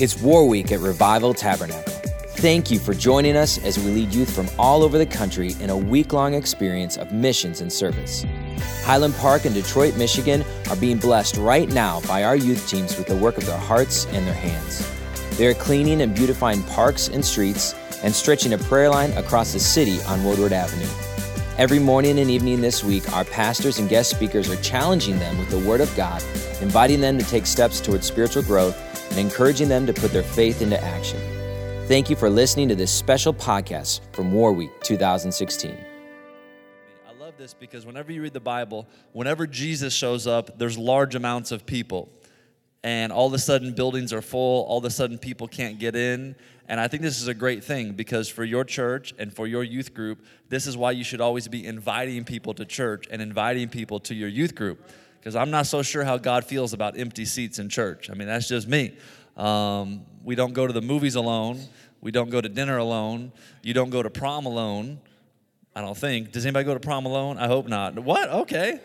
[0.00, 1.92] It's War Week at Revival Tabernacle.
[2.38, 5.70] Thank you for joining us as we lead youth from all over the country in
[5.70, 8.26] a week long experience of missions and service.
[8.82, 13.06] Highland Park and Detroit, Michigan are being blessed right now by our youth teams with
[13.06, 14.84] the work of their hearts and their hands.
[15.38, 17.72] They are cleaning and beautifying parks and streets
[18.02, 20.90] and stretching a prayer line across the city on Woodward Avenue.
[21.56, 25.50] Every morning and evening this week, our pastors and guest speakers are challenging them with
[25.50, 26.20] the Word of God,
[26.60, 28.76] inviting them to take steps towards spiritual growth,
[29.14, 31.20] and encouraging them to put their faith into action.
[31.86, 35.78] Thank you for listening to this special podcast from War Week 2016.
[37.06, 41.14] I love this because whenever you read the Bible, whenever Jesus shows up, there's large
[41.14, 42.08] amounts of people.
[42.82, 44.64] And all of a sudden, buildings are full.
[44.64, 46.34] All of a sudden, people can't get in.
[46.68, 49.62] And I think this is a great thing because for your church and for your
[49.62, 53.68] youth group, this is why you should always be inviting people to church and inviting
[53.68, 54.90] people to your youth group
[55.24, 58.10] because I'm not so sure how God feels about empty seats in church.
[58.10, 58.94] I mean, that's just me.
[59.38, 61.58] Um, we don't go to the movies alone.
[62.02, 63.32] We don't go to dinner alone.
[63.62, 65.00] You don't go to prom alone.
[65.74, 66.32] I don't think.
[66.32, 67.38] Does anybody go to prom alone?
[67.38, 67.98] I hope not.
[67.98, 68.28] What?
[68.28, 68.80] Okay.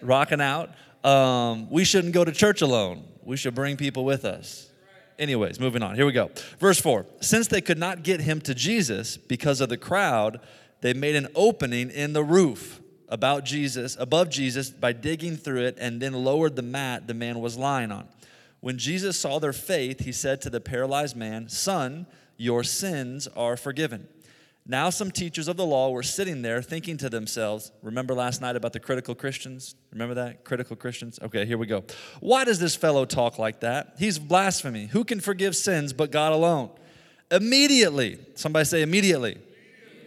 [0.00, 0.70] Rocking out.
[1.04, 3.04] Um, we shouldn't go to church alone.
[3.22, 4.70] We should bring people with us.
[5.18, 5.96] Anyways, moving on.
[5.96, 6.30] Here we go.
[6.60, 10.40] Verse 4 Since they could not get him to Jesus because of the crowd,
[10.80, 15.76] they made an opening in the roof about Jesus, above Jesus, by digging through it
[15.78, 18.08] and then lowered the mat the man was lying on.
[18.60, 23.56] When Jesus saw their faith, he said to the paralyzed man, Son, your sins are
[23.56, 24.08] forgiven.
[24.66, 28.56] Now, some teachers of the law were sitting there thinking to themselves, Remember last night
[28.56, 29.74] about the critical Christians?
[29.92, 30.44] Remember that?
[30.44, 31.18] Critical Christians?
[31.20, 31.84] Okay, here we go.
[32.20, 33.96] Why does this fellow talk like that?
[33.98, 34.86] He's blasphemy.
[34.86, 36.70] Who can forgive sins but God alone?
[37.30, 39.38] Immediately, somebody say immediately.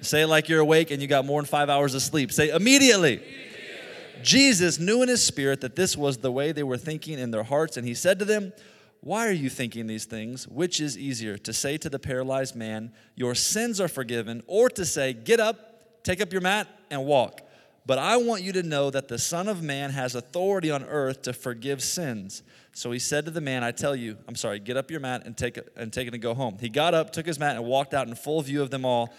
[0.02, 2.32] Say like you're awake and you got more than five hours of sleep.
[2.32, 3.14] Say immediately.
[3.14, 4.24] immediately.
[4.24, 7.44] Jesus knew in his spirit that this was the way they were thinking in their
[7.44, 8.54] hearts, and he said to them,
[9.02, 10.48] Why are you thinking these things?
[10.48, 14.86] Which is easier, to say to the paralyzed man, Your sins are forgiven, or to
[14.86, 17.42] say, Get up, take up your mat, and walk?
[17.86, 21.22] But I want you to know that the Son of Man has authority on earth
[21.22, 22.44] to forgive sins.
[22.74, 25.24] So he said to the man, I tell you, I'm sorry, get up your mat
[25.26, 26.58] and take it and take it and go home.
[26.60, 29.14] He got up, took his mat, and walked out in full view of them all.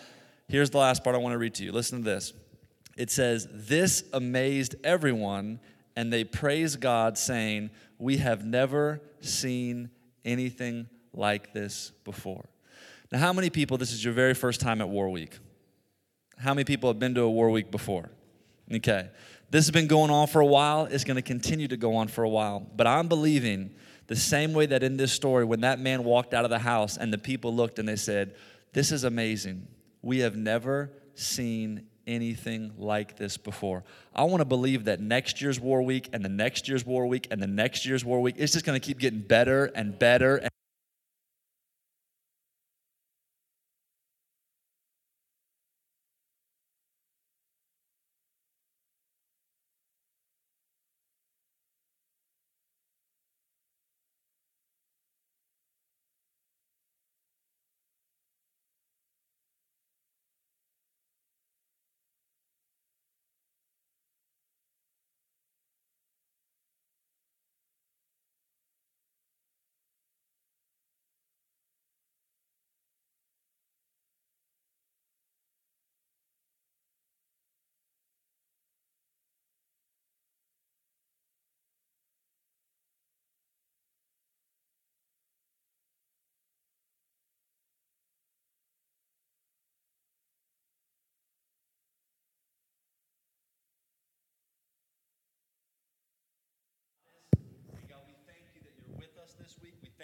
[0.49, 1.73] Here's the last part I want to read to you.
[1.73, 2.33] Listen to this.
[2.97, 5.61] It says, This amazed everyone,
[5.95, 9.91] and they praised God, saying, We have never seen
[10.25, 12.49] anything like this before.
[13.13, 15.39] Now, how many people, this is your very first time at War Week?
[16.39, 18.11] How many people have been to a War Week before?
[18.73, 19.09] Okay.
[19.51, 20.85] This has been going on for a while.
[20.85, 22.67] It's going to continue to go on for a while.
[22.77, 23.75] But I'm believing
[24.07, 26.99] the same way that in this story, when that man walked out of the house
[26.99, 28.35] and the people looked and they said,
[28.73, 29.67] This is amazing.
[30.09, 33.85] We have never seen anything like this before.
[34.15, 37.29] I want to believe that next year's War Week and the next year's War Week
[37.31, 40.37] and the next year's War Week, it's just going to keep getting better and better.
[40.37, 40.49] And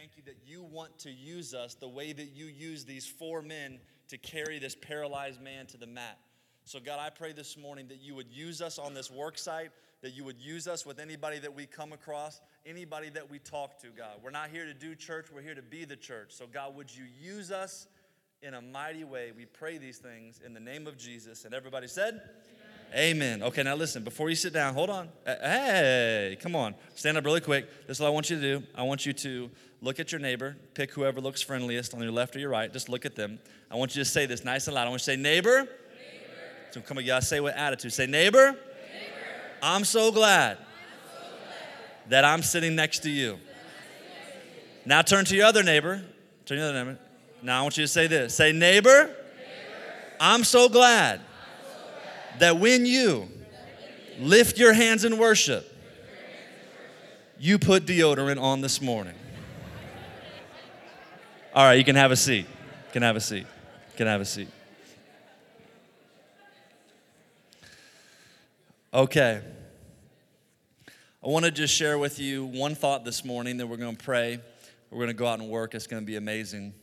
[0.04, 3.41] thank you that you want to use us the way that you use these four
[3.41, 6.19] men to carry this paralyzed man to the mat.
[6.65, 9.70] So, God, I pray this morning that you would use us on this work site,
[10.03, 13.81] that you would use us with anybody that we come across, anybody that we talk
[13.81, 14.16] to, God.
[14.22, 16.33] We're not here to do church, we're here to be the church.
[16.33, 17.86] So, God, would you use us
[18.42, 19.33] in a mighty way?
[19.34, 21.47] We pray these things in the name of Jesus.
[21.47, 22.21] And everybody said,
[22.94, 23.42] Amen.
[23.42, 25.08] Okay, now listen, before you sit down, hold on.
[25.26, 26.76] Uh, hey, come on.
[26.94, 27.68] Stand up really quick.
[27.88, 28.66] This is what I want you to do.
[28.72, 29.50] I want you to
[29.82, 32.72] look at your neighbor, pick whoever looks friendliest on your left or your right.
[32.72, 33.41] Just look at them.
[33.68, 34.86] I want you to say this nice and loud.
[34.86, 35.62] I want you to say, neighbor.
[35.62, 35.70] neighbor.
[36.70, 37.92] So come on, gotta say with attitude.
[37.92, 38.52] Say, neighbor.
[38.52, 38.58] neighbor.
[39.60, 43.38] I'm, so glad, I'm so glad that I'm sitting next to you.
[44.86, 45.96] Now turn to your other neighbor.
[46.46, 46.98] Turn to your other neighbor.
[47.42, 48.36] Now I want you to say this.
[48.36, 49.06] Say, neighbor.
[49.06, 49.16] neighbor.
[50.20, 51.20] I'm so glad
[52.39, 53.28] that when you
[54.19, 55.71] lift your hands in worship,
[57.39, 59.15] you put deodorant on this morning.
[61.54, 62.47] All right, you can have a seat.
[62.92, 63.47] Can have a seat.
[63.97, 64.48] Can have a seat.
[68.92, 69.41] Okay.
[71.25, 74.04] I want to just share with you one thought this morning that we're going to
[74.04, 74.41] pray.
[74.91, 75.75] We're going to go out and work.
[75.75, 76.75] It's going to be amazing.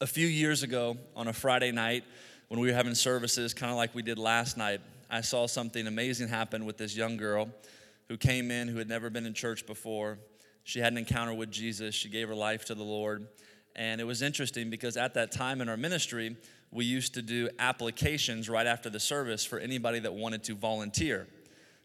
[0.00, 2.04] A few years ago, on a Friday night,
[2.48, 5.86] when we were having services, kind of like we did last night, I saw something
[5.86, 7.48] amazing happen with this young girl
[8.08, 10.18] who came in who had never been in church before.
[10.64, 13.26] She had an encounter with Jesus, she gave her life to the Lord.
[13.74, 16.36] And it was interesting because at that time in our ministry,
[16.70, 21.26] we used to do applications right after the service for anybody that wanted to volunteer.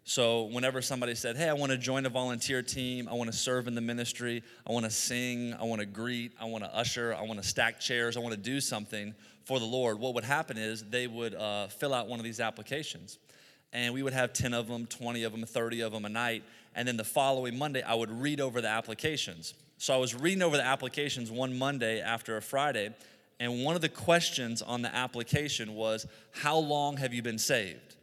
[0.04, 3.38] So, whenever somebody said, Hey, I want to join a volunteer team, I want to
[3.38, 6.76] serve in the ministry, I want to sing, I want to greet, I want to
[6.76, 9.14] usher, I want to stack chairs, I want to do something
[9.46, 12.40] for the Lord, what would happen is they would uh, fill out one of these
[12.40, 13.18] applications.
[13.74, 16.44] And we would have 10 of them, 20 of them, 30 of them a night.
[16.76, 19.54] And then the following Monday, I would read over the applications.
[19.78, 22.94] So I was reading over the applications one Monday after a Friday,
[23.40, 27.96] and one of the questions on the application was, How long have you been saved?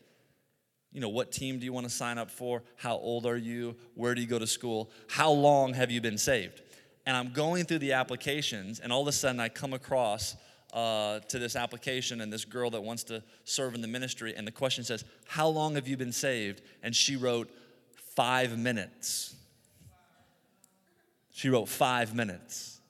[0.92, 2.64] You know, what team do you want to sign up for?
[2.76, 3.76] How old are you?
[3.94, 4.90] Where do you go to school?
[5.08, 6.62] How long have you been saved?
[7.06, 10.34] And I'm going through the applications, and all of a sudden I come across
[10.72, 14.46] uh, to this application and this girl that wants to serve in the ministry, and
[14.46, 16.62] the question says, How long have you been saved?
[16.82, 17.50] And she wrote,
[18.14, 19.34] Five minutes.
[21.30, 22.80] She wrote, Five minutes.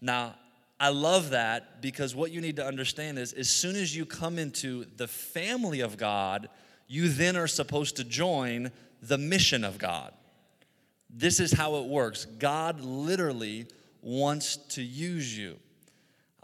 [0.00, 0.34] Now,
[0.78, 4.36] I love that because what you need to understand is as soon as you come
[4.36, 6.48] into the family of God,
[6.88, 10.12] you then are supposed to join the mission of God.
[11.08, 12.24] This is how it works.
[12.24, 13.66] God literally
[14.02, 15.56] wants to use you.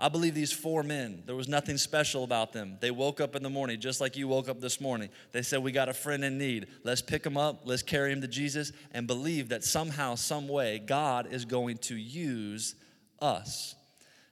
[0.01, 2.79] I believe these four men, there was nothing special about them.
[2.81, 5.09] They woke up in the morning just like you woke up this morning.
[5.33, 6.69] They said, We got a friend in need.
[6.85, 10.79] Let's pick him up, let's carry him to Jesus, and believe that somehow, some way,
[10.79, 12.77] God is going to use
[13.21, 13.75] us.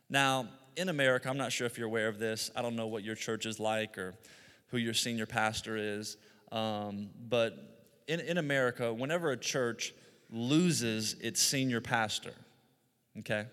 [0.08, 0.46] Now,
[0.76, 2.50] in America, I'm not sure if you're aware of this.
[2.54, 4.14] I don't know what your church is like or
[4.68, 6.16] who your senior pastor is.
[6.52, 7.56] Um, but
[8.06, 9.94] in, in America, whenever a church
[10.30, 12.34] loses its senior pastor,
[13.18, 13.46] okay,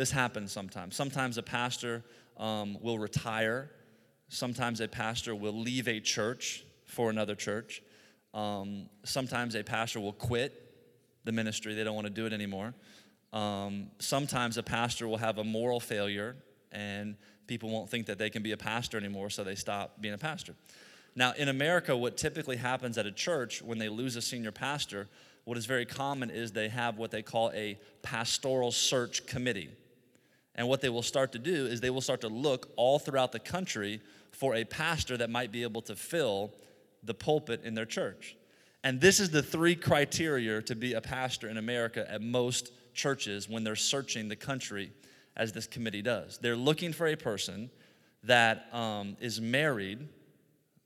[0.00, 0.96] this happens sometimes.
[0.96, 2.02] Sometimes a pastor
[2.38, 3.70] um, will retire,
[4.28, 7.82] sometimes a pastor will leave a church for another church.
[8.32, 10.54] Um, sometimes a pastor will quit
[11.24, 12.72] the ministry, they don't want to do it anymore.
[13.34, 16.34] Um, sometimes a pastor will have a moral failure
[16.72, 17.14] and
[17.46, 20.18] people won't think that they can be a pastor anymore, so they stop being a
[20.18, 20.54] pastor.
[21.14, 25.08] Now, in America, what typically happens at a church when they lose a senior pastor,
[25.44, 29.68] what is very common is they have what they call a pastoral search committee.
[30.60, 33.32] And what they will start to do is they will start to look all throughout
[33.32, 36.52] the country for a pastor that might be able to fill
[37.02, 38.36] the pulpit in their church.
[38.84, 43.48] And this is the three criteria to be a pastor in America at most churches
[43.48, 44.92] when they're searching the country,
[45.34, 46.36] as this committee does.
[46.36, 47.70] They're looking for a person
[48.24, 50.06] that um, is married,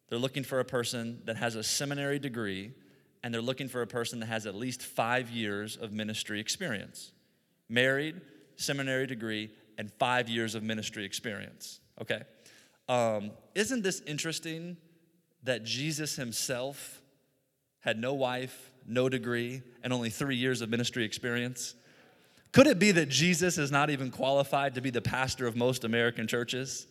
[0.09, 2.71] they're looking for a person that has a seminary degree,
[3.25, 7.11] and they're looking for a person that has at least five years of ministry experience.
[7.69, 8.21] Married,
[8.55, 11.81] seminary degree, and five years of ministry experience.
[12.01, 12.23] Okay?
[12.89, 14.77] Um, isn't this interesting
[15.43, 17.01] that Jesus himself
[17.81, 21.75] had no wife, no degree, and only three years of ministry experience?
[22.53, 25.85] Could it be that Jesus is not even qualified to be the pastor of most
[25.85, 26.87] American churches?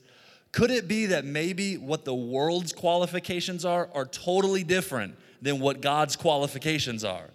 [0.51, 5.81] Could it be that maybe what the world's qualifications are are totally different than what
[5.81, 7.29] God's qualifications are?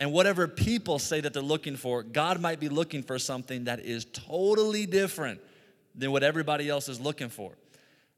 [0.00, 3.80] And whatever people say that they're looking for, God might be looking for something that
[3.80, 5.40] is totally different
[5.94, 7.52] than what everybody else is looking for.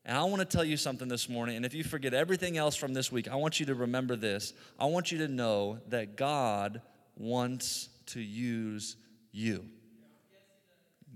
[0.05, 1.57] And I want to tell you something this morning.
[1.57, 4.53] And if you forget everything else from this week, I want you to remember this.
[4.79, 6.83] I want you to know that God
[7.17, 8.97] wants to use
[9.33, 9.65] you.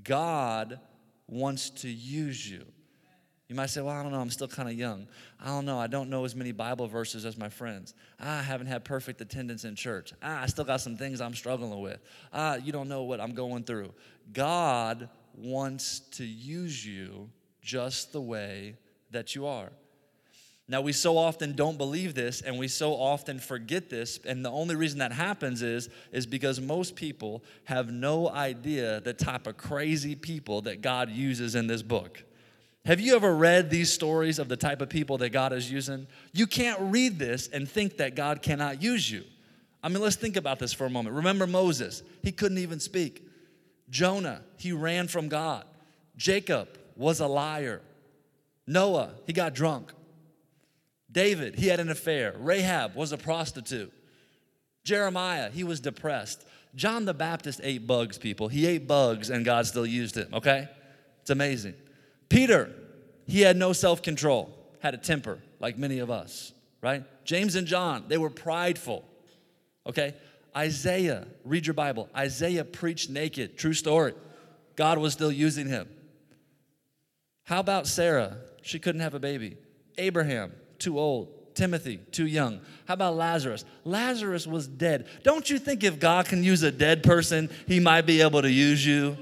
[0.02, 0.80] God
[1.26, 2.64] wants to use you.
[3.49, 5.07] You might say, Well, I don't know, I'm still kind of young.
[5.39, 7.95] I don't know, I don't know as many Bible verses as my friends.
[8.19, 10.13] I haven't had perfect attendance in church.
[10.23, 12.01] I still got some things I'm struggling with.
[12.33, 13.93] Ah, you don't know what I'm going through.
[14.33, 17.29] God wants to use you
[17.61, 18.77] just the way
[19.11, 19.71] that you are.
[20.67, 24.19] Now, we so often don't believe this and we so often forget this.
[24.25, 29.13] And the only reason that happens is, is because most people have no idea the
[29.13, 32.25] type of crazy people that God uses in this book.
[32.85, 36.07] Have you ever read these stories of the type of people that God is using?
[36.33, 39.25] You can't read this and think that God cannot use you.
[39.83, 41.17] I mean, let's think about this for a moment.
[41.17, 43.26] Remember Moses, he couldn't even speak.
[43.88, 45.64] Jonah, he ran from God.
[46.17, 47.81] Jacob was a liar.
[48.67, 49.93] Noah, he got drunk.
[51.11, 52.35] David, he had an affair.
[52.38, 53.93] Rahab was a prostitute.
[54.85, 56.45] Jeremiah, he was depressed.
[56.75, 58.49] John the Baptist ate bugs, people.
[58.49, 60.69] He ate bugs and God still used him, okay?
[61.23, 61.75] It's amazing.
[62.35, 62.69] Peter,
[63.29, 67.05] he had no self control, had a temper like many of us, right?
[67.25, 69.05] James and John, they were prideful,
[69.87, 70.14] okay?
[70.57, 72.09] Isaiah, read your Bible.
[72.17, 74.14] Isaiah preached naked, true story.
[74.75, 75.88] God was still using him.
[77.45, 78.38] How about Sarah?
[78.62, 79.57] She couldn't have a baby.
[79.97, 81.55] Abraham, too old.
[81.55, 82.61] Timothy, too young.
[82.87, 83.64] How about Lazarus?
[83.85, 85.07] Lazarus was dead.
[85.23, 88.50] Don't you think if God can use a dead person, he might be able to
[88.50, 89.17] use you?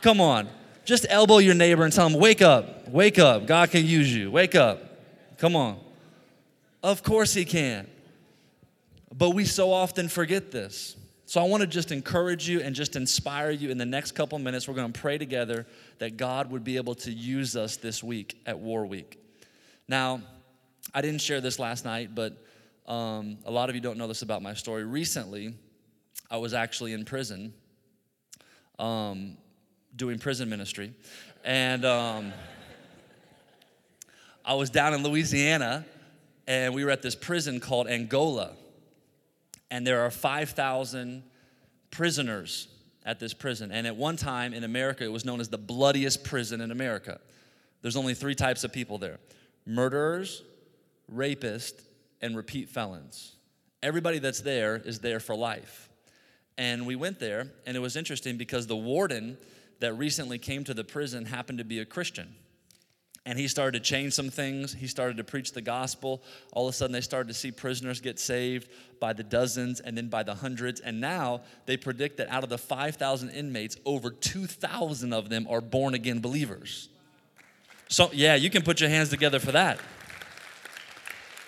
[0.00, 0.48] Come on.
[0.84, 3.46] Just elbow your neighbor and tell him, Wake up, wake up.
[3.46, 4.30] God can use you.
[4.30, 4.80] Wake up.
[5.38, 5.78] Come on.
[6.82, 7.88] Of course he can.
[9.16, 10.96] But we so often forget this.
[11.26, 14.38] So I want to just encourage you and just inspire you in the next couple
[14.38, 14.68] minutes.
[14.68, 15.66] We're going to pray together
[15.98, 19.18] that God would be able to use us this week at War Week.
[19.88, 20.20] Now,
[20.92, 22.36] I didn't share this last night, but
[22.86, 24.84] um, a lot of you don't know this about my story.
[24.84, 25.54] Recently,
[26.30, 27.54] I was actually in prison
[28.78, 29.36] um,
[29.94, 30.92] doing prison ministry.
[31.44, 32.32] And um,
[34.44, 35.84] I was down in Louisiana,
[36.46, 38.52] and we were at this prison called Angola.
[39.70, 41.22] And there are 5,000
[41.90, 42.68] prisoners
[43.04, 43.70] at this prison.
[43.72, 47.20] And at one time in America, it was known as the bloodiest prison in America.
[47.82, 49.18] There's only three types of people there
[49.66, 50.42] murderers,
[51.12, 51.82] rapists,
[52.20, 53.36] and repeat felons.
[53.82, 55.88] Everybody that's there is there for life.
[56.58, 59.38] And we went there, and it was interesting because the warden
[59.82, 62.32] that recently came to the prison happened to be a Christian.
[63.26, 64.72] And he started to change some things.
[64.72, 66.22] He started to preach the gospel.
[66.52, 68.68] All of a sudden, they started to see prisoners get saved
[69.00, 70.78] by the dozens and then by the hundreds.
[70.78, 75.60] And now they predict that out of the 5,000 inmates, over 2,000 of them are
[75.60, 76.88] born again believers.
[77.88, 79.80] So, yeah, you can put your hands together for that.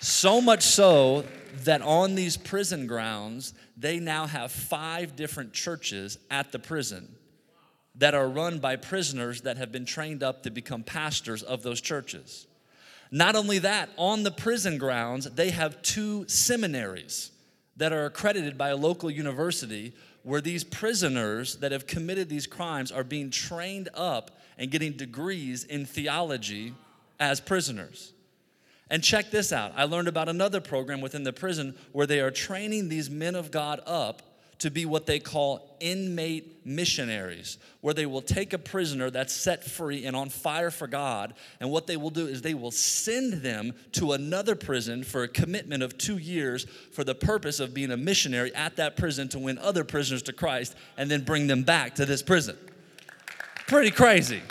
[0.01, 1.23] So much so
[1.63, 7.15] that on these prison grounds, they now have five different churches at the prison
[7.97, 11.81] that are run by prisoners that have been trained up to become pastors of those
[11.81, 12.47] churches.
[13.11, 17.31] Not only that, on the prison grounds, they have two seminaries
[17.77, 22.91] that are accredited by a local university where these prisoners that have committed these crimes
[22.91, 26.73] are being trained up and getting degrees in theology
[27.19, 28.13] as prisoners.
[28.89, 32.31] And check this out I learned about another program within the prison where they are
[32.31, 34.21] training these men of God up
[34.59, 39.63] to be what they call inmate missionaries, where they will take a prisoner that's set
[39.63, 43.33] free and on fire for God, and what they will do is they will send
[43.41, 47.91] them to another prison for a commitment of two years for the purpose of being
[47.91, 51.63] a missionary at that prison to win other prisoners to Christ and then bring them
[51.63, 52.57] back to this prison.
[53.67, 54.41] Pretty crazy.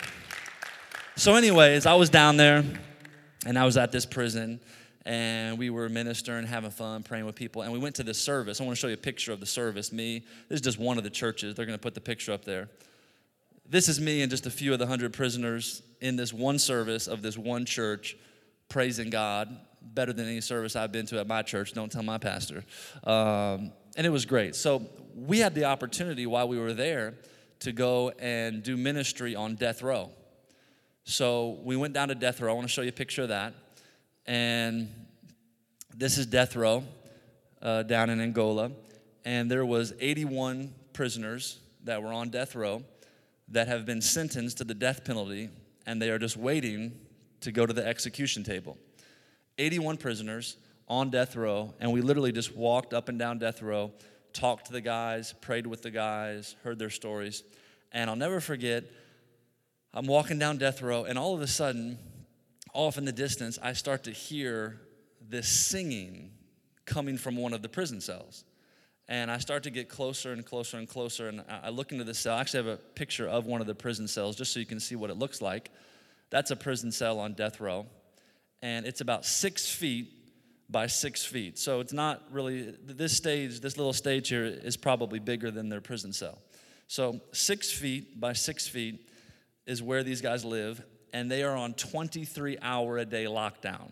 [1.15, 2.63] So, anyways, I was down there
[3.45, 4.59] and I was at this prison
[5.05, 7.61] and we were ministering, having fun, praying with people.
[7.61, 8.59] And we went to this service.
[8.59, 9.91] I want to show you a picture of the service.
[9.91, 11.53] Me, this is just one of the churches.
[11.55, 12.69] They're going to put the picture up there.
[13.67, 17.07] This is me and just a few of the hundred prisoners in this one service
[17.07, 18.17] of this one church,
[18.69, 19.55] praising God.
[19.81, 21.73] Better than any service I've been to at my church.
[21.73, 22.63] Don't tell my pastor.
[23.03, 24.55] Um, and it was great.
[24.55, 27.13] So we had the opportunity while we were there
[27.59, 30.09] to go and do ministry on death row.
[31.03, 32.51] So we went down to death row.
[32.51, 33.53] I want to show you a picture of that.
[34.25, 34.89] And
[35.95, 36.83] this is death row
[37.61, 38.71] uh, down in Angola.
[39.23, 42.83] And there was 81 prisoners that were on death row
[43.49, 45.49] that have been sentenced to the death penalty,
[45.85, 46.93] and they are just waiting
[47.41, 48.77] to go to the execution table.
[49.57, 53.91] 81 prisoners on death row, and we literally just walked up and down death row,
[54.33, 57.43] talked to the guys, prayed with the guys, heard their stories.
[57.91, 58.83] And I'll never forget,
[59.93, 61.97] I'm walking down death row, and all of a sudden,
[62.75, 64.79] off in the distance, I start to hear
[65.27, 66.31] this singing
[66.85, 68.43] coming from one of the prison cells.
[69.07, 71.29] And I start to get closer and closer and closer.
[71.29, 72.35] And I look into the cell.
[72.35, 74.79] I actually have a picture of one of the prison cells just so you can
[74.79, 75.71] see what it looks like.
[76.31, 77.85] That's a prison cell on death row.
[78.61, 80.11] And it's about six feet
[80.69, 81.57] by six feet.
[81.59, 85.81] So it's not really, this stage, this little stage here is probably bigger than their
[85.81, 86.39] prison cell.
[86.87, 89.07] So six feet by six feet
[89.65, 90.83] is where these guys live
[91.15, 93.89] and they are on 23 hour a day lockdown.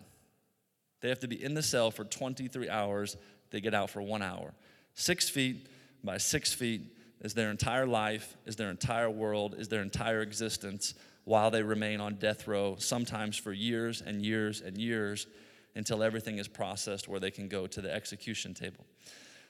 [1.00, 3.16] They have to be in the cell for 23 hours.
[3.50, 4.52] They get out for one hour.
[4.92, 5.66] Six feet
[6.04, 6.82] by six feet
[7.22, 10.92] is their entire life, is their entire world, is their entire existence
[11.24, 15.26] while they remain on death row, sometimes for years and years and years
[15.74, 18.84] until everything is processed where they can go to the execution table.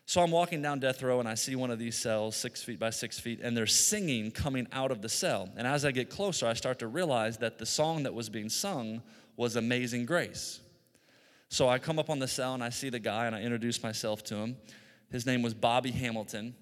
[0.07, 2.79] So I'm walking down death row and I see one of these cells, six feet
[2.79, 5.49] by six feet, and there's singing coming out of the cell.
[5.57, 8.51] And as I get closer, I start to realize that the song that was being
[8.51, 9.03] sung
[9.37, 10.61] was Amazing Grace.
[11.49, 13.83] So I come up on the cell and I see the guy and I introduce
[13.83, 14.57] myself to him.
[15.11, 16.55] His name was Bobby Hamilton.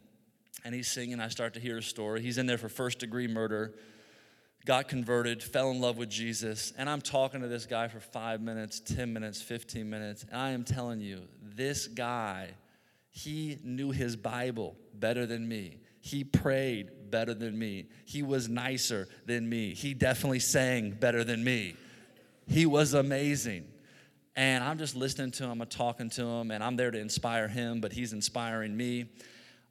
[0.65, 1.19] and he's singing.
[1.19, 2.23] I start to hear his story.
[2.23, 3.75] He's in there for first degree murder,
[4.65, 6.73] got converted, fell in love with Jesus.
[6.79, 10.25] And I'm talking to this guy for five minutes, 10 minutes, 15 minutes.
[10.31, 12.51] And I am telling you, this guy,
[13.13, 15.79] he knew his Bible better than me.
[16.01, 17.87] He prayed better than me.
[18.05, 19.75] He was nicer than me.
[19.75, 21.77] He definitely sang better than me.
[22.49, 23.69] He was amazing.
[24.35, 27.47] And I'm just listening to him, I'm talking to him, and I'm there to inspire
[27.47, 29.07] him, but he's inspiring me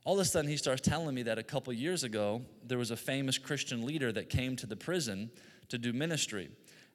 [0.03, 2.91] all of a sudden he starts telling me that a couple years ago there was
[2.91, 5.29] a famous christian leader that came to the prison
[5.69, 6.49] to do ministry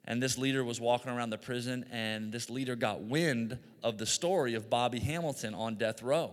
[0.06, 4.06] and this leader was walking around the prison and this leader got wind of the
[4.06, 6.32] story of bobby hamilton on death row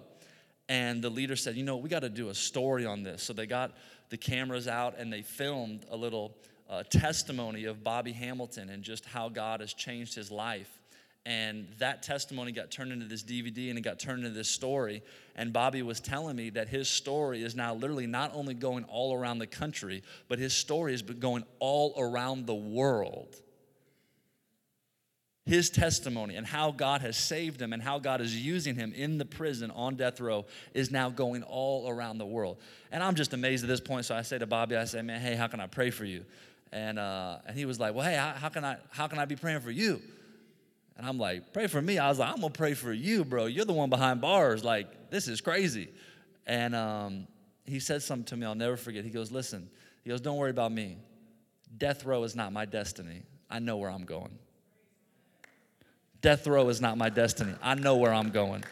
[0.69, 3.33] and the leader said you know we got to do a story on this so
[3.33, 3.71] they got
[4.09, 6.35] the cameras out and they filmed a little
[6.69, 10.79] uh, testimony of bobby hamilton and just how god has changed his life
[11.25, 15.01] and that testimony got turned into this DVD and it got turned into this story.
[15.37, 19.13] And Bobby was telling me that his story is now literally not only going all
[19.15, 23.41] around the country, but his story been going all around the world.
[25.45, 29.17] His testimony and how God has saved him and how God is using him in
[29.17, 32.57] the prison on death row is now going all around the world.
[32.91, 34.05] And I'm just amazed at this point.
[34.05, 36.23] So I say to Bobby, I say, man, hey, how can I pray for you?
[36.71, 39.25] And, uh, and he was like, well, hey, how, how, can I, how can I
[39.25, 40.01] be praying for you?
[40.95, 41.97] And I'm like, pray for me.
[41.97, 43.45] I was like, I'm gonna pray for you, bro.
[43.45, 44.63] You're the one behind bars.
[44.63, 45.89] Like, this is crazy.
[46.45, 47.27] And um,
[47.65, 49.03] he said something to me I'll never forget.
[49.03, 49.69] He goes, listen,
[50.03, 50.97] he goes, don't worry about me.
[51.77, 53.23] Death row is not my destiny.
[53.49, 54.37] I know where I'm going.
[56.23, 57.53] Death row is not my destiny.
[57.61, 58.63] I know where I'm going.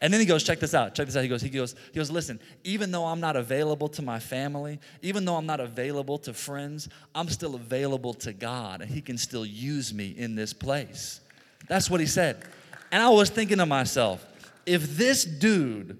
[0.00, 1.22] And then he goes, check this out, check this out.
[1.22, 4.80] He goes, he goes, he goes, listen, even though I'm not available to my family,
[5.02, 9.18] even though I'm not available to friends, I'm still available to God, and he can
[9.18, 11.20] still use me in this place.
[11.68, 12.42] That's what he said.
[12.90, 14.26] And I was thinking to myself,
[14.66, 15.98] if this dude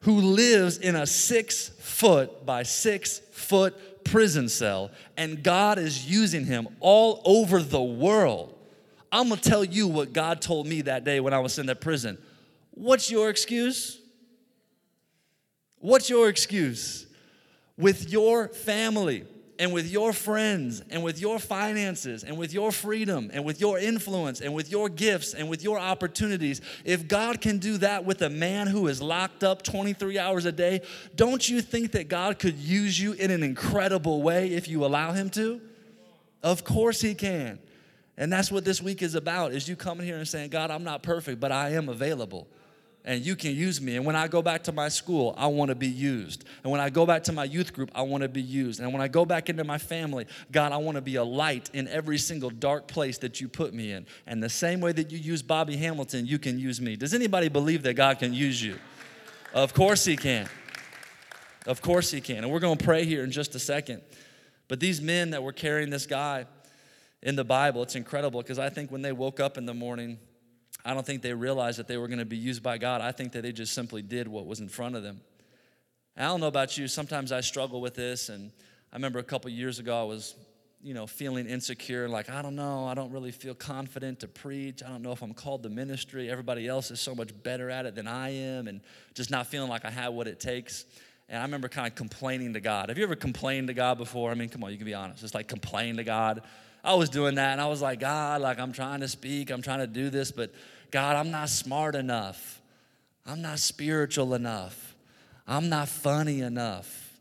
[0.00, 6.44] who lives in a six foot by six foot prison cell and God is using
[6.44, 8.57] him all over the world,
[9.10, 11.80] I'm gonna tell you what God told me that day when I was in that
[11.80, 12.18] prison.
[12.72, 14.00] What's your excuse?
[15.80, 17.06] What's your excuse?
[17.76, 19.24] With your family,
[19.58, 23.78] and with your friends and with your finances and with your freedom and with your
[23.78, 28.22] influence and with your gifts and with your opportunities, if God can do that with
[28.22, 30.82] a man who is locked up 23 hours a day,
[31.16, 35.12] don't you think that God could use you in an incredible way if you allow
[35.12, 35.60] him to?
[36.42, 37.58] Of course he can.
[38.18, 40.84] And that's what this week is about is you coming here and saying, God, I'm
[40.84, 42.46] not perfect, but I am available
[43.08, 43.96] and you can use me.
[43.96, 46.44] And when I go back to my school, I want to be used.
[46.62, 48.80] And when I go back to my youth group, I want to be used.
[48.80, 51.70] And when I go back into my family, God, I want to be a light
[51.72, 54.06] in every single dark place that you put me in.
[54.26, 56.96] And the same way that you use Bobby Hamilton, you can use me.
[56.96, 58.78] Does anybody believe that God can use you?
[59.54, 60.46] Of course He can.
[61.66, 62.38] Of course He can.
[62.38, 64.02] And we're going to pray here in just a second.
[64.68, 66.44] But these men that were carrying this guy
[67.22, 70.18] in the Bible, it's incredible because I think when they woke up in the morning,
[70.84, 73.00] I don't think they realized that they were going to be used by God.
[73.00, 75.20] I think that they just simply did what was in front of them.
[76.16, 78.28] I don't know about you, sometimes I struggle with this.
[78.28, 78.50] And
[78.92, 80.34] I remember a couple years ago, I was,
[80.82, 84.82] you know, feeling insecure, like, I don't know, I don't really feel confident to preach.
[84.82, 86.30] I don't know if I'm called to ministry.
[86.30, 88.80] Everybody else is so much better at it than I am, and
[89.14, 90.84] just not feeling like I have what it takes.
[91.28, 92.88] And I remember kind of complaining to God.
[92.88, 94.30] Have you ever complained to God before?
[94.30, 95.20] I mean, come on, you can be honest.
[95.20, 96.42] Just like complain to God.
[96.88, 99.60] I was doing that, and I was like, God, like I'm trying to speak, I'm
[99.60, 100.54] trying to do this, but
[100.90, 102.62] God, I'm not smart enough.
[103.26, 104.96] I'm not spiritual enough.
[105.46, 107.12] I'm not funny enough.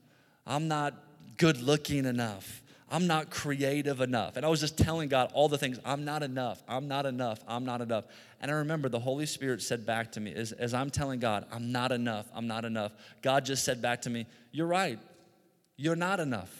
[0.45, 0.93] I'm not
[1.35, 2.63] good looking enough.
[2.89, 4.37] I'm not creative enough.
[4.37, 6.63] And I was just telling God all the things I'm not enough.
[6.65, 7.43] I'm not enough.
[7.45, 8.05] I'm not enough.
[8.39, 11.45] And I remember the Holy Spirit said back to me, as, as I'm telling God,
[11.51, 12.25] I'm not enough.
[12.33, 12.93] I'm not enough.
[13.21, 14.97] God just said back to me, You're right.
[15.75, 16.55] You're not enough.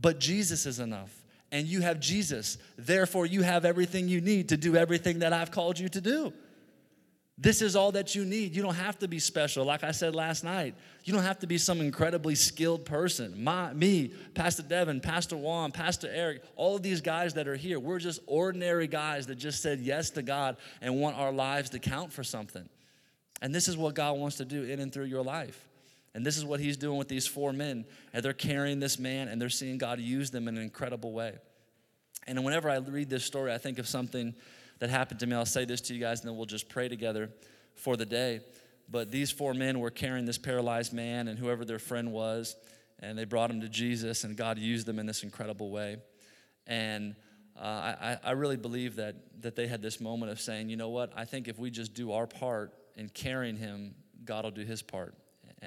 [0.00, 1.23] But Jesus is enough
[1.54, 2.58] and you have Jesus.
[2.76, 6.32] Therefore, you have everything you need to do everything that I've called you to do.
[7.38, 8.56] This is all that you need.
[8.56, 9.64] You don't have to be special.
[9.64, 13.40] Like I said last night, you don't have to be some incredibly skilled person.
[13.42, 17.78] My, me, Pastor Devin, Pastor Juan, Pastor Eric, all of these guys that are here,
[17.78, 21.78] we're just ordinary guys that just said yes to God and want our lives to
[21.78, 22.68] count for something.
[23.42, 25.68] And this is what God wants to do in and through your life.
[26.14, 27.84] And this is what he's doing with these four men.
[28.12, 31.34] And they're carrying this man and they're seeing God use them in an incredible way.
[32.26, 34.34] And whenever I read this story, I think of something
[34.78, 35.34] that happened to me.
[35.34, 37.30] I'll say this to you guys and then we'll just pray together
[37.74, 38.40] for the day.
[38.88, 42.56] But these four men were carrying this paralyzed man and whoever their friend was,
[43.00, 45.96] and they brought him to Jesus, and God used them in this incredible way.
[46.66, 47.16] And
[47.58, 50.90] uh, I, I really believe that, that they had this moment of saying, you know
[50.90, 54.64] what, I think if we just do our part in carrying him, God will do
[54.64, 55.14] his part.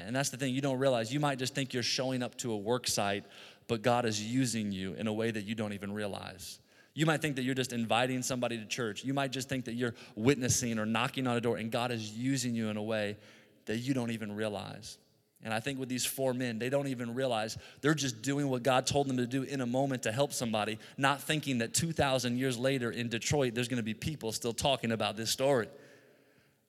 [0.06, 1.14] And that's the thing you don't realize.
[1.14, 3.26] You might just think you're showing up to a work site,
[3.68, 6.60] but God is using you in a way that you don't even realize.
[6.94, 9.04] You might think that you're just inviting somebody to church.
[9.04, 12.12] You might just think that you're witnessing or knocking on a door, and God is
[12.12, 13.18] using you in a way
[13.66, 14.98] that you don't even realize.
[15.44, 18.64] And I think with these four men, they don't even realize they're just doing what
[18.64, 22.38] God told them to do in a moment to help somebody, not thinking that 2,000
[22.38, 25.68] years later in Detroit, there's gonna be people still talking about this story.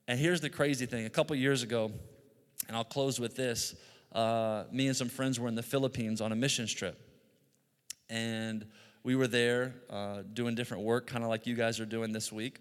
[0.07, 1.91] And here's the crazy thing a couple years ago,
[2.67, 3.75] and I'll close with this
[4.13, 6.99] uh, me and some friends were in the Philippines on a missions trip.
[8.09, 8.65] And
[9.03, 12.31] we were there uh, doing different work, kind of like you guys are doing this
[12.31, 12.59] week.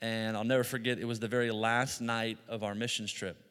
[0.00, 3.42] And I'll never forget, it was the very last night of our missions trip.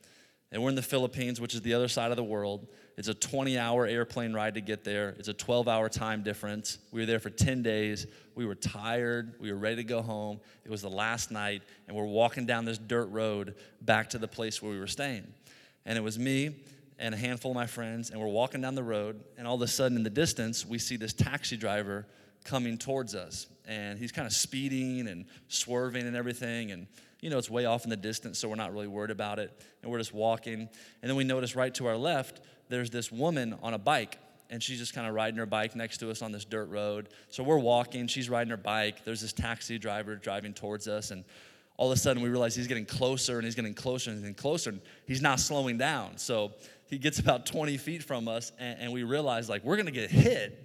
[0.51, 2.67] And we're in the Philippines, which is the other side of the world.
[2.97, 6.77] It's a 20 hour airplane ride to get there, it's a 12 hour time difference.
[6.93, 8.07] We were there for 10 days.
[8.35, 9.33] We were tired.
[9.39, 10.39] We were ready to go home.
[10.63, 14.27] It was the last night, and we're walking down this dirt road back to the
[14.27, 15.25] place where we were staying.
[15.85, 16.55] And it was me
[16.97, 19.61] and a handful of my friends, and we're walking down the road, and all of
[19.61, 22.05] a sudden in the distance, we see this taxi driver
[22.45, 23.47] coming towards us.
[23.67, 26.71] And he's kind of speeding and swerving and everything.
[26.71, 26.87] And
[27.19, 29.51] you know, it's way off in the distance, so we're not really worried about it.
[29.81, 30.69] And we're just walking.
[31.01, 34.19] And then we notice right to our left, there's this woman on a bike.
[34.51, 37.09] And she's just kind of riding her bike next to us on this dirt road.
[37.29, 39.03] So we're walking, she's riding her bike.
[39.03, 41.09] There's this taxi driver driving towards us.
[41.09, 41.25] And
[41.77, 44.35] all of a sudden, we realize he's getting closer and he's getting closer and getting
[44.35, 44.69] closer.
[44.69, 46.17] And he's not slowing down.
[46.17, 46.53] So
[46.87, 48.51] he gets about 20 feet from us.
[48.59, 50.61] And, and we realize, like, we're going to get hit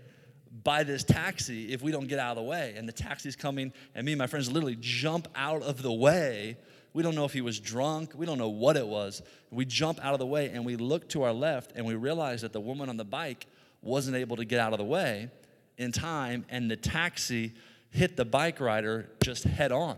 [0.63, 2.75] by this taxi if we don't get out of the way.
[2.77, 6.57] And the taxi's coming, and me and my friends literally jump out of the way.
[6.93, 9.23] We don't know if he was drunk, we don't know what it was.
[9.51, 12.43] We jump out of the way and we look to our left and we realize
[12.43, 13.47] that the woman on the bike
[13.81, 15.31] wasn't able to get out of the way
[15.79, 17.55] in time, and the taxi
[17.91, 19.97] hit the bike rider just head on.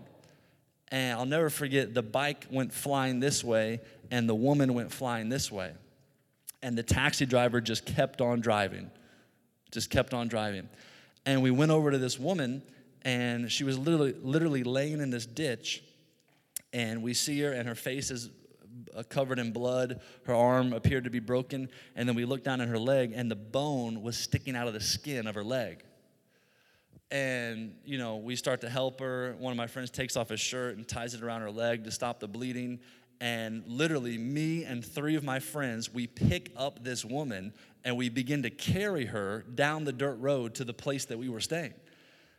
[0.93, 3.81] And I'll never forget the bike went flying this way
[4.13, 5.73] and the woman went flying this way.
[6.63, 8.91] And the taxi driver just kept on driving
[9.73, 10.69] just kept on driving.
[11.27, 12.63] And we went over to this woman,
[13.03, 15.83] and she was literally, literally laying in this ditch.
[16.73, 18.31] And we see her, and her face is
[18.95, 20.01] uh, covered in blood.
[20.27, 21.69] Her arm appeared to be broken.
[21.97, 24.75] And then we looked down at her leg, and the bone was sticking out of
[24.75, 25.83] the skin of her leg.
[27.13, 29.37] And, you know, we start to help her.
[29.39, 31.91] One of my friends takes off his shirt and ties it around her leg to
[31.91, 32.81] stop the bleeding.
[33.21, 37.53] And literally, me and three of my friends, we pick up this woman
[37.85, 41.29] and we begin to carry her down the dirt road to the place that we
[41.29, 41.75] were staying.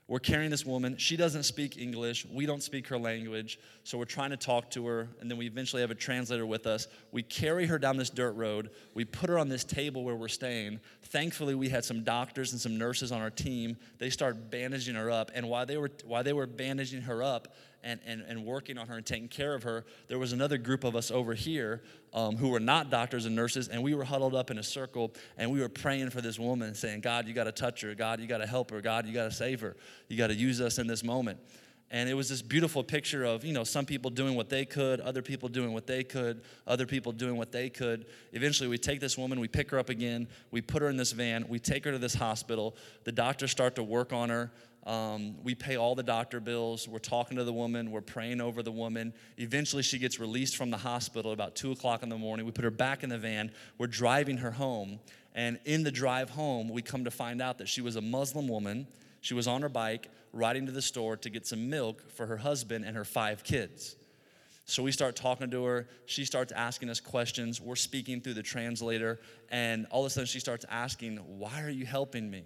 [0.08, 0.98] We're carrying this woman.
[0.98, 2.26] She doesn't speak English.
[2.26, 3.58] We don't speak her language.
[3.86, 5.08] So we're trying to talk to her.
[5.22, 6.88] And then we eventually have a translator with us.
[7.13, 8.72] We carry her down this dirt road.
[8.94, 10.82] We put her on this table where we're staying.
[11.04, 13.78] Thankfully, we had some doctors and some nurses on our team.
[13.98, 15.32] They started bandaging her up.
[15.34, 18.88] And while they were, while they were bandaging her up, and, and, and working on
[18.88, 21.82] her and taking care of her, there was another group of us over here
[22.13, 25.13] um, who were not doctors and nurses, and we were huddled up in a circle
[25.38, 27.93] and we were praying for this woman, saying, God, you got to touch her.
[27.96, 28.82] God, you got to help her.
[28.82, 29.76] God, you got to save her.
[30.08, 31.39] You got to use us in this moment.
[31.93, 35.00] And it was this beautiful picture of, you know, some people doing what they could,
[35.00, 38.08] other people doing what they could, other people doing what they could.
[38.32, 41.12] Eventually, we take this woman, we pick her up again, we put her in this
[41.12, 42.76] van, we take her to this hospital.
[43.04, 44.52] The doctors start to work on her.
[44.86, 46.88] Um, we pay all the doctor bills.
[46.88, 47.91] We're talking to the woman.
[47.91, 49.13] We're praying over the woman.
[49.38, 52.46] Eventually, she gets released from the hospital about 2 o'clock in the morning.
[52.46, 53.52] We put her back in the van.
[53.78, 55.00] We're driving her home.
[55.36, 58.48] And in the drive home, we come to find out that she was a Muslim
[58.48, 58.88] woman.
[59.22, 62.38] She was on her bike riding to the store to get some milk for her
[62.38, 63.96] husband and her five kids.
[64.65, 65.88] So we start talking to her.
[66.06, 67.62] She starts asking us questions.
[67.62, 69.19] We're speaking through the translator.
[69.50, 72.43] And all of a sudden, she starts asking, Why are you helping me?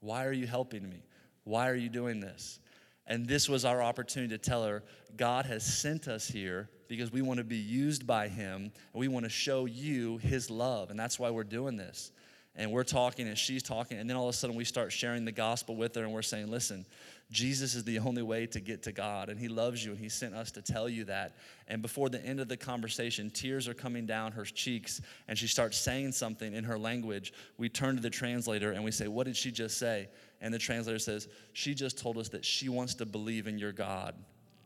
[0.00, 1.02] Why are you helping me?
[1.44, 2.58] Why are you doing this?
[3.06, 4.82] And this was our opportunity to tell her
[5.16, 9.08] God has sent us here because we want to be used by Him and we
[9.08, 10.90] want to show you His love.
[10.90, 12.12] And that's why we're doing this.
[12.56, 13.98] And we're talking and she's talking.
[13.98, 16.22] And then all of a sudden we start sharing the gospel with her and we're
[16.22, 16.86] saying, listen,
[17.30, 20.08] Jesus is the only way to get to God, and He loves you, and He
[20.08, 21.36] sent us to tell you that.
[21.66, 25.46] And before the end of the conversation, tears are coming down her cheeks, and she
[25.46, 27.32] starts saying something in her language.
[27.58, 30.08] We turn to the translator and we say, What did she just say?
[30.40, 33.72] And the translator says, She just told us that she wants to believe in your
[33.72, 34.14] God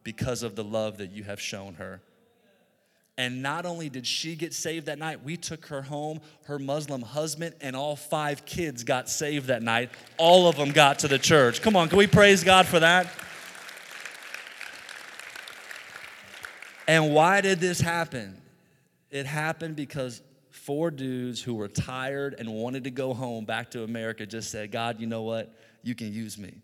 [0.02, 2.02] because of the love that you have shown her.
[3.18, 6.20] And not only did she get saved that night, we took her home.
[6.44, 9.90] Her Muslim husband and all five kids got saved that night.
[10.16, 11.60] All of them got to the church.
[11.60, 13.12] Come on, can we praise God for that?
[16.86, 18.40] And why did this happen?
[19.10, 23.82] It happened because four dudes who were tired and wanted to go home back to
[23.82, 25.54] America just said, God, you know what?
[25.82, 26.54] you can use me.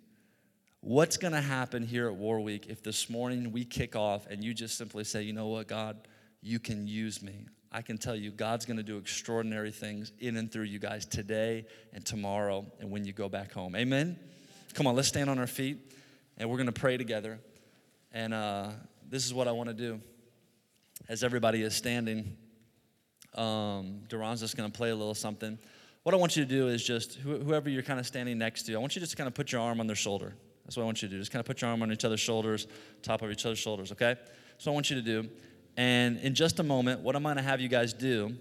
[0.81, 4.45] What's going to happen here at War Week if this morning we kick off and
[4.45, 5.97] you just simply say, you know what, God,
[6.45, 7.47] you can use me?
[7.73, 11.07] I can tell you God's going to do extraordinary things in and through you guys
[11.07, 13.75] today and tomorrow and when you go back home.
[13.75, 14.17] Amen?
[14.75, 15.79] Come on, let's stand on our feet
[16.37, 17.41] and we're going to pray together.
[18.13, 18.69] And uh,
[19.09, 20.01] this is what I want to do.
[21.09, 22.37] As everybody is standing,
[23.35, 25.59] um, Duran's just going to play a little something.
[26.03, 28.65] What I want you to do is just, wh- whoever you're kind of standing next
[28.65, 30.35] to, I want you to just kind of put your arm on their shoulder.
[30.65, 31.19] That's what I want you to do.
[31.19, 32.67] Just kind of put your arm on each other's shoulders,
[33.03, 34.17] top of each other's shoulders, okay?
[34.59, 35.29] So I want you to do.
[35.77, 38.35] And in just a moment, what I'm going to have you guys do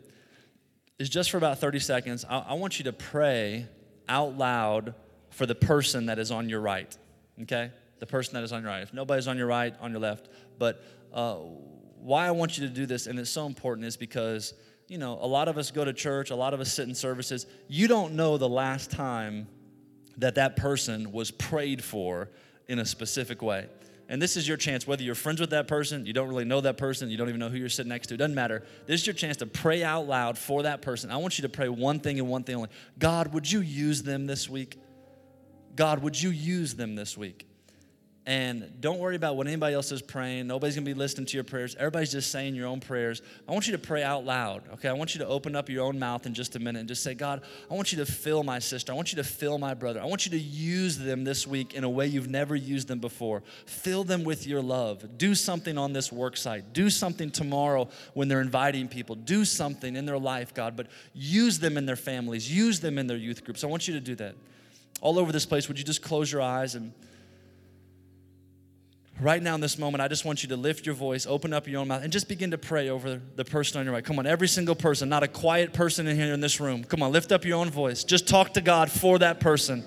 [0.99, 3.67] is just for about 30 seconds, I, I want you to pray
[4.07, 4.93] out loud
[5.31, 6.95] for the person that is on your right,
[7.41, 7.71] okay?
[7.99, 8.83] The person that is on your right.
[8.83, 10.29] If nobody's on your right, on your left.
[10.59, 11.37] But uh,
[11.99, 14.53] why I want you to do this, and it's so important, is because,
[14.87, 16.93] you know, a lot of us go to church, a lot of us sit in
[16.93, 17.47] services.
[17.67, 19.47] You don't know the last time
[20.17, 22.29] that that person was prayed for
[22.67, 23.67] in a specific way.
[24.09, 26.61] And this is your chance, whether you're friends with that person, you don't really know
[26.61, 28.63] that person, you don't even know who you're sitting next to, it doesn't matter.
[28.85, 31.09] This is your chance to pray out loud for that person.
[31.09, 34.03] I want you to pray one thing and one thing only God, would you use
[34.03, 34.77] them this week?
[35.75, 37.47] God, would you use them this week?
[38.25, 40.47] And don't worry about what anybody else is praying.
[40.47, 41.75] Nobody's going to be listening to your prayers.
[41.75, 43.21] Everybody's just saying your own prayers.
[43.49, 44.87] I want you to pray out loud, okay?
[44.87, 47.03] I want you to open up your own mouth in just a minute and just
[47.03, 48.93] say, God, I want you to fill my sister.
[48.93, 49.99] I want you to fill my brother.
[50.01, 52.99] I want you to use them this week in a way you've never used them
[52.99, 53.43] before.
[53.65, 55.17] Fill them with your love.
[55.17, 56.71] Do something on this work site.
[56.71, 59.15] Do something tomorrow when they're inviting people.
[59.15, 62.49] Do something in their life, God, but use them in their families.
[62.49, 63.65] Use them in their youth groups.
[63.65, 64.35] I want you to do that.
[65.01, 66.93] All over this place, would you just close your eyes and
[69.19, 71.67] right now in this moment, I just want you to lift your voice, open up
[71.67, 74.03] your own mouth, and just begin to pray over the person on your right.
[74.03, 76.83] Come on, every single person, not a quiet person in here in this room.
[76.83, 78.03] Come on, lift up your own voice.
[78.03, 79.83] Just talk to God for that person.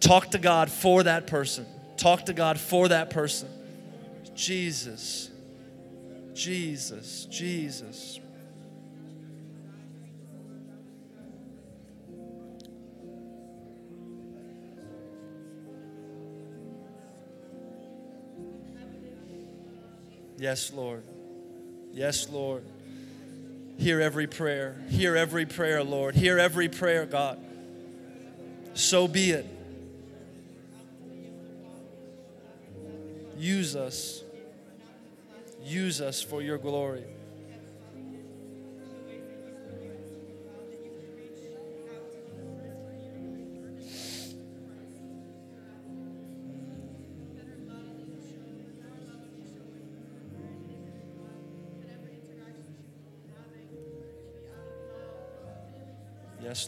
[0.00, 1.66] Talk to God for that person.
[1.96, 3.48] Talk to God for that person.
[4.34, 5.30] Jesus,
[6.32, 8.18] Jesus, Jesus.
[20.40, 21.02] Yes, Lord.
[21.92, 22.64] Yes, Lord.
[23.76, 24.74] Hear every prayer.
[24.88, 26.14] Hear every prayer, Lord.
[26.14, 27.38] Hear every prayer, God.
[28.72, 29.46] So be it.
[33.36, 34.22] Use us.
[35.62, 37.04] Use us for your glory.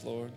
[0.04, 0.32] Lord.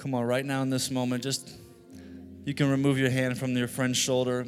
[0.00, 1.50] Come on, right now in this moment, just
[2.46, 4.46] you can remove your hand from your friend's shoulder.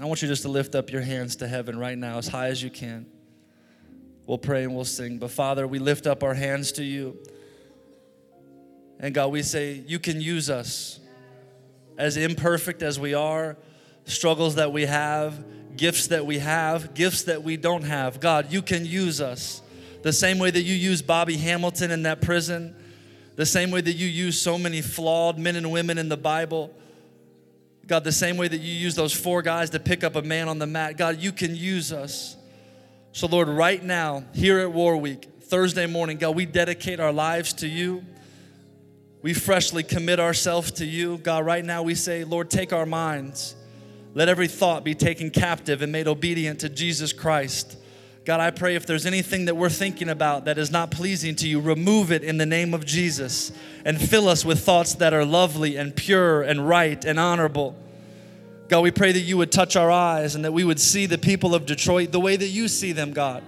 [0.00, 2.48] I want you just to lift up your hands to heaven right now as high
[2.48, 3.06] as you can.
[4.26, 5.18] We'll pray and we'll sing.
[5.18, 7.16] But Father, we lift up our hands to you.
[8.98, 10.98] And God, we say, You can use us
[11.96, 13.56] as imperfect as we are,
[14.06, 18.18] struggles that we have, gifts that we have, gifts that we don't have.
[18.18, 19.62] God, you can use us
[20.02, 22.74] the same way that you used Bobby Hamilton in that prison
[23.36, 26.74] the same way that you use so many flawed men and women in the Bible.
[27.86, 30.48] God, the same way that you use those four guys to pick up a man
[30.48, 30.96] on the mat.
[30.96, 32.36] God, you can use us.
[33.12, 37.52] So, Lord, right now, here at War Week, Thursday morning, God, we dedicate our lives
[37.54, 38.04] to you.
[39.20, 41.18] We freshly commit ourselves to you.
[41.18, 43.54] God, right now we say, Lord, take our minds.
[44.14, 47.76] Let every thought be taken captive and made obedient to Jesus Christ.
[48.24, 51.48] God, I pray if there's anything that we're thinking about that is not pleasing to
[51.48, 53.50] you, remove it in the name of Jesus
[53.84, 57.74] and fill us with thoughts that are lovely and pure and right and honorable.
[58.68, 61.18] God, we pray that you would touch our eyes and that we would see the
[61.18, 63.42] people of Detroit the way that you see them, God.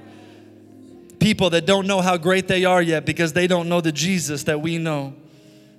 [1.21, 4.43] People that don't know how great they are yet because they don't know the Jesus
[4.43, 5.15] that we know.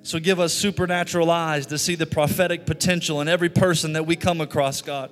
[0.03, 4.15] So give us supernatural eyes to see the prophetic potential in every person that we
[4.15, 5.11] come across, God.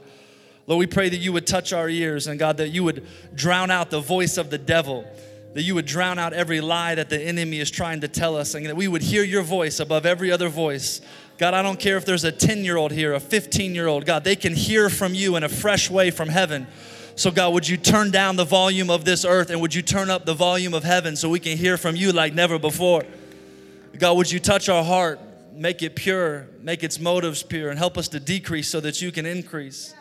[0.66, 3.70] Lord, we pray that you would touch our ears and God, that you would drown
[3.70, 5.06] out the voice of the devil
[5.54, 8.56] that you would drown out every lie that the enemy is trying to tell us,
[8.56, 11.02] and that we would hear your voice above every other voice.
[11.38, 14.06] God, I don't care if there's a 10 year old here, a 15 year old.
[14.06, 16.68] God, they can hear from you in a fresh way from heaven.
[17.16, 20.10] So, God, would you turn down the volume of this earth and would you turn
[20.10, 23.04] up the volume of heaven so we can hear from you like never before?
[24.00, 25.20] God, would you touch our heart,
[25.54, 29.12] make it pure, make its motives pure, and help us to decrease so that you
[29.12, 29.94] can increase?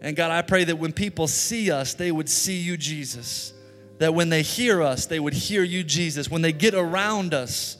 [0.00, 3.52] And God, I pray that when people see us, they would see you, Jesus.
[3.98, 6.30] That when they hear us, they would hear you, Jesus.
[6.30, 7.78] When they get around us,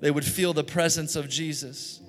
[0.00, 2.00] they would feel the presence of Jesus.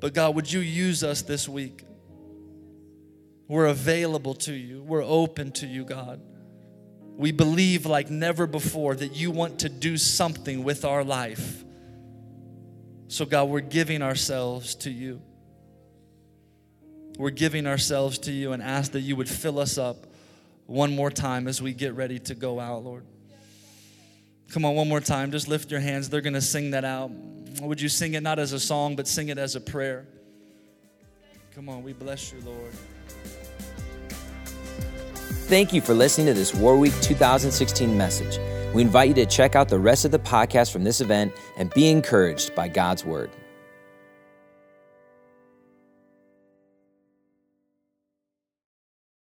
[0.00, 1.84] But God, would you use us this week?
[3.48, 6.20] We're available to you, we're open to you, God.
[7.16, 11.64] We believe like never before that you want to do something with our life.
[13.08, 15.22] So, God, we're giving ourselves to you.
[17.16, 20.06] We're giving ourselves to you and ask that you would fill us up
[20.66, 23.04] one more time as we get ready to go out, Lord.
[24.50, 25.32] Come on, one more time.
[25.32, 26.08] Just lift your hands.
[26.08, 27.10] They're going to sing that out.
[27.60, 30.06] Would you sing it not as a song, but sing it as a prayer?
[31.54, 32.72] Come on, we bless you, Lord.
[35.48, 38.38] Thank you for listening to this War Week 2016 message.
[38.74, 41.70] We invite you to check out the rest of the podcast from this event and
[41.70, 43.30] be encouraged by God's Word.